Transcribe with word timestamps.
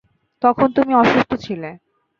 তখন 0.41 0.67
তুমি 0.71 0.93
অসুস্থ 0.95 1.31
ছিলে। 1.43 1.69